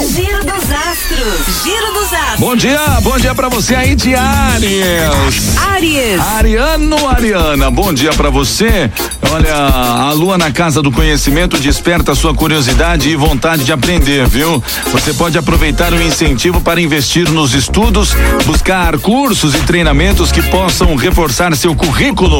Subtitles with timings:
[0.00, 1.62] Giro dos astros.
[1.62, 2.38] Giro dos astros.
[2.38, 5.58] Bom dia, bom dia pra você aí de Aries.
[5.58, 6.18] Aries.
[6.18, 8.90] Ariano, Ariana, bom dia pra você.
[9.30, 14.62] Olha, a lua na casa do conhecimento desperta sua curiosidade e vontade de aprender, viu?
[14.92, 18.14] Você pode aproveitar o incentivo para investir nos estudos,
[18.46, 22.38] buscar cursos e treinamentos que possam reforçar seu currículo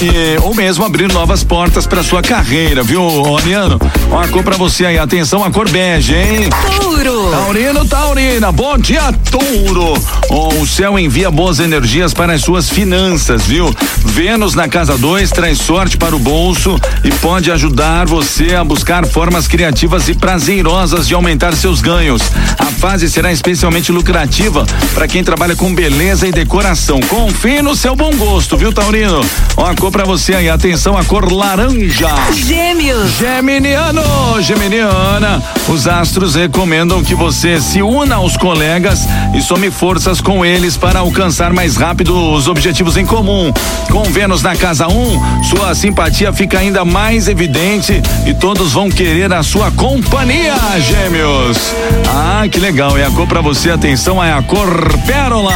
[0.00, 3.02] e, ou mesmo abrir novas portas para sua carreira, viu,
[3.36, 3.78] Ariano?
[4.10, 6.48] Ó, a cor pra você aí, atenção, a cor bege, hein?
[6.80, 7.30] Touro.
[7.30, 9.94] Taurino, Taurina, bom dia, Touro.
[10.30, 13.74] Oh, o céu envia boas energias para as suas finanças, viu?
[14.04, 19.06] Vênus na casa 2 traz sorte para o bolso e pode ajudar você a buscar
[19.06, 22.22] formas criativas e prazerosas de aumentar seus ganhos.
[22.58, 27.00] A fase será especialmente lucrativa para quem trabalha com beleza e decoração.
[27.00, 29.20] Confie no seu bom gosto, viu, Taurino?
[29.56, 32.08] Ó, a cor pra você aí, atenção, a cor laranja.
[32.32, 33.10] Gêmeos.
[33.18, 34.02] Geminiano,
[34.40, 36.69] Geminiana, os astros recomendam
[37.04, 39.00] que você se una aos colegas
[39.34, 43.52] e some forças com eles para alcançar mais rápido os objetivos em comum.
[43.90, 48.88] Com Vênus na casa 1, um, sua simpatia fica ainda mais evidente e todos vão
[48.88, 51.58] querer a sua companhia, Gêmeos.
[52.06, 52.96] Ah, que legal.
[52.96, 55.54] E a cor pra você, atenção, é a cor pérola.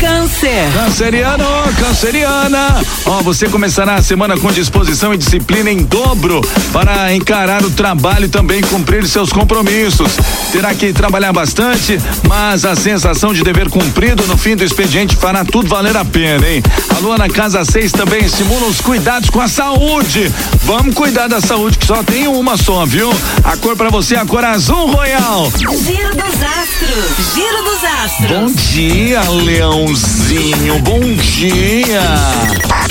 [0.00, 0.72] Câncer.
[0.72, 1.44] Canceriano,
[1.78, 2.82] canceriana.
[3.04, 6.40] Ó, você começará a semana com disposição e disciplina em dobro
[6.72, 10.12] para encarar o trabalho e também cumprir seus compromissos.
[10.54, 15.44] Terá que trabalhar bastante, mas a sensação de dever cumprido no fim do expediente fará
[15.44, 16.62] tudo valer a pena, hein?
[16.94, 20.32] A lua na casa 6 também estimula os cuidados com a saúde.
[20.62, 23.10] Vamos cuidar da saúde, que só tem uma só, viu?
[23.42, 25.50] A cor para você é a cor azul royal.
[25.58, 27.34] Giro dos astros.
[27.34, 28.30] Giro dos astros.
[28.30, 30.78] Bom dia, Leãozinho.
[30.78, 32.00] Bom dia.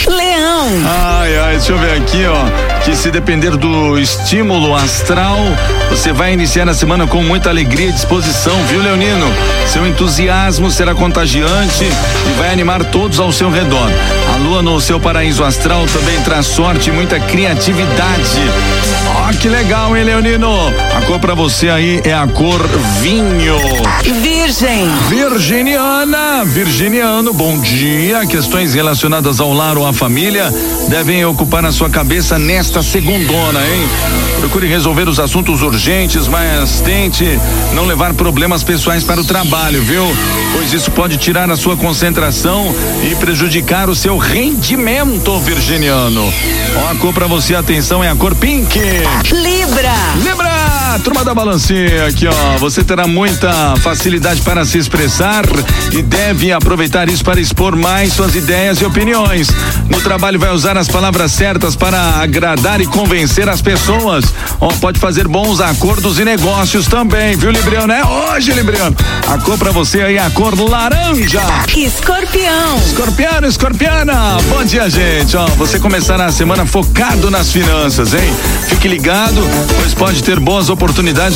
[0.06, 0.68] Leão.
[0.86, 2.73] Ai, ai, deixa eu ver aqui, ó.
[2.84, 5.38] Que se depender do estímulo astral,
[5.90, 9.26] você vai iniciar a semana com muita alegria e disposição, viu, Leonino?
[9.68, 13.90] Seu entusiasmo será contagiante e vai animar todos ao seu redor.
[14.34, 18.42] A lua no seu paraíso astral também traz sorte e muita criatividade.
[19.16, 20.52] Ó, que legal, hein, Leonino?
[20.96, 22.62] A cor pra você aí é a cor
[23.00, 23.58] vinho.
[24.22, 24.90] Virgem.
[25.08, 28.26] Virginiana, Virginiano, bom dia.
[28.26, 30.52] Questões relacionadas ao lar ou à família
[30.90, 33.88] devem ocupar a sua cabeça nesta segundona, hein?
[34.40, 37.40] Procure resolver os assuntos urgentes, mas tente
[37.74, 40.04] não levar problemas pessoais para o trabalho, viu?
[40.54, 42.74] Pois isso pode tirar a sua concentração
[43.04, 46.34] e prejudicar o seu rendimento, Virginiano.
[46.76, 48.80] Ó, a cor pra você, atenção, é a cor pink.
[48.80, 49.94] Libra.
[50.24, 50.53] Libra,
[51.00, 52.58] turma da balancinha aqui, ó.
[52.60, 55.44] Você terá muita facilidade para se expressar
[55.92, 59.48] e deve aproveitar isso para expor mais suas ideias e opiniões.
[59.90, 64.26] No trabalho vai usar as palavras certas para agradar e convencer as pessoas.
[64.62, 67.92] Ó, pode fazer bons acordos e negócios também, viu, Libriano?
[67.92, 68.96] É hoje, Libriano.
[69.28, 71.42] A cor para você aí é a cor laranja.
[71.76, 72.78] Escorpião.
[72.86, 75.36] Escorpiano, escorpiana, bom dia, gente.
[75.36, 78.34] Ó, você começará a semana focado nas finanças, hein?
[78.68, 79.42] Fique ligado,
[79.80, 80.83] pois pode ter boas oportunidades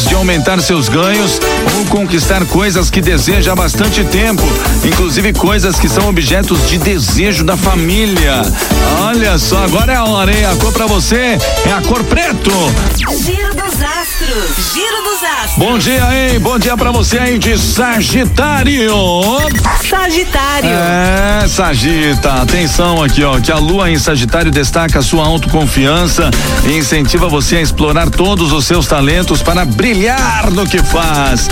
[0.07, 1.39] de aumentar seus ganhos
[1.77, 4.43] ou conquistar coisas que deseja há bastante tempo,
[4.83, 8.41] inclusive coisas que são objetos de desejo da família.
[8.99, 10.45] Olha só, agora é a hora, hein?
[10.45, 12.51] A cor pra você é a cor preto.
[13.23, 14.73] Giro dos astros.
[14.73, 15.06] Giro.
[15.57, 16.39] Bom dia, hein?
[16.39, 18.93] Bom dia pra você aí de Sagitário.
[19.89, 20.69] Sagitário.
[20.69, 26.29] É, Sagita, atenção aqui, ó, que a lua em Sagitário destaca a sua autoconfiança
[26.63, 31.49] e incentiva você a explorar todos os seus talentos para brilhar no que faz.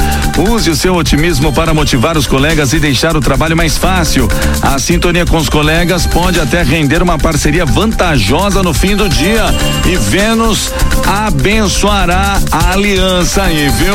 [0.51, 4.27] Use o seu otimismo para motivar os colegas e deixar o trabalho mais fácil.
[4.61, 9.45] A sintonia com os colegas pode até render uma parceria vantajosa no fim do dia
[9.83, 10.71] e Vênus
[11.07, 13.94] abençoará a aliança aí, viu?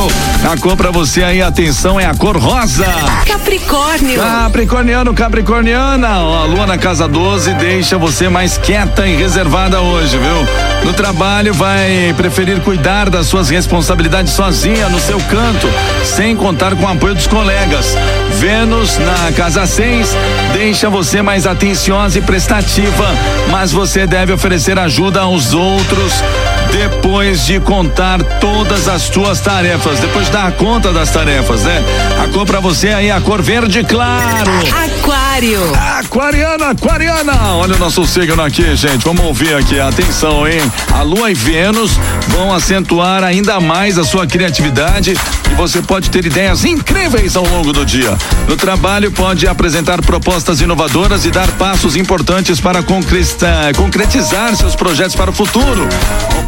[0.50, 2.86] A cor pra você aí, atenção, é a cor rosa.
[3.26, 4.20] Capricórnio.
[4.20, 10.16] Capricorniano, Capricorniana, ó, a lua na casa 12 deixa você mais quieta e reservada hoje,
[10.16, 10.84] viu?
[10.84, 15.68] No trabalho vai preferir cuidar das suas responsabilidades sozinha no seu canto,
[16.04, 17.94] sem contar com o apoio dos colegas.
[18.38, 20.16] Vênus na casa 6
[20.52, 23.06] deixa você mais atenciosa e prestativa,
[23.50, 26.22] mas você deve oferecer ajuda aos outros
[26.72, 31.82] depois de contar todas as suas tarefas, depois de dar conta das tarefas, né?
[32.20, 34.50] A cor pra você aí, a cor verde claro.
[34.68, 35.72] Aquário.
[35.98, 40.60] Aquariana, aquariana, olha o nosso signo aqui, gente, vamos ouvir aqui, atenção, hein?
[40.92, 41.92] A lua e Vênus
[42.28, 45.14] vão acentuar ainda mais a sua criatividade
[45.50, 48.16] e você pode ter ideias incríveis ao longo do dia.
[48.46, 55.30] No trabalho, pode apresentar propostas inovadoras e dar passos importantes para concretizar, seus projetos para
[55.30, 55.88] o futuro.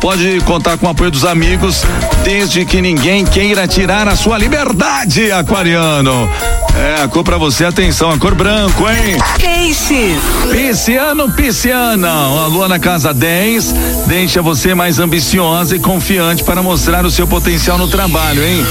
[0.01, 1.83] Pode contar com o apoio dos amigos,
[2.25, 5.31] desde que ninguém queira tirar a sua liberdade,
[5.63, 6.62] aquariano.
[6.75, 9.17] É, a cor pra você, atenção, a cor branco, hein?
[9.39, 10.19] Peixes.
[10.51, 12.09] Pisciano, pisciana.
[12.09, 13.75] A lua na casa 10
[14.07, 18.65] deixa você mais ambiciosa e confiante para mostrar o seu potencial no trabalho, hein?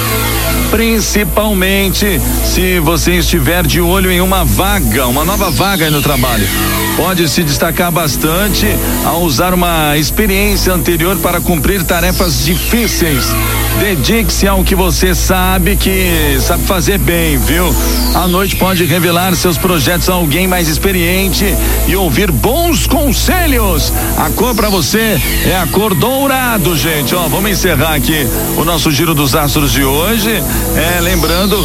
[0.71, 6.47] Principalmente se você estiver de olho em uma vaga, uma nova vaga aí no trabalho.
[6.95, 8.67] Pode se destacar bastante
[9.05, 13.25] ao usar uma experiência anterior para cumprir tarefas difíceis.
[13.79, 17.73] Dedique-se ao que você sabe que sabe fazer bem, viu?
[18.13, 21.45] A noite pode revelar seus projetos a alguém mais experiente
[21.87, 23.91] e ouvir bons conselhos.
[24.17, 27.15] A cor para você é a cor dourado, gente.
[27.15, 28.27] Ó, vamos encerrar aqui
[28.57, 30.43] o nosso giro dos astros de hoje.
[30.75, 31.57] É, lembrando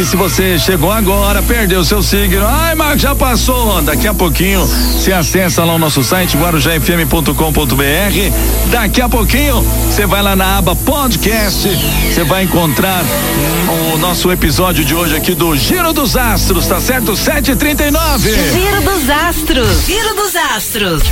[0.00, 3.82] que se você chegou agora, perdeu seu signo, ai, mas já passou.
[3.82, 8.70] Daqui a pouquinho você acessa lá o nosso site guarujafm.com.br.
[8.70, 11.68] Daqui a pouquinho você vai lá na aba podcast,
[12.08, 13.04] você vai encontrar
[13.94, 17.12] o nosso episódio de hoje aqui do Giro dos Astros, tá certo?
[17.12, 18.52] 7h39.
[18.52, 19.84] Giro dos Astros.
[19.84, 21.02] Giro dos Astros.